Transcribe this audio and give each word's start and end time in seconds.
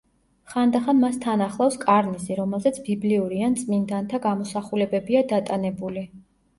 ხანდახან 0.53 0.97
მას 1.01 1.19
თან 1.25 1.43
ახლავს 1.47 1.77
კარნიზი, 1.83 2.35
რომელზეც 2.41 2.81
ბიბლიური 2.89 3.47
ან 3.51 3.61
წმინდანთა 3.63 4.25
გამოსახულებებია 4.29 5.27
დატანებული. 5.37 6.11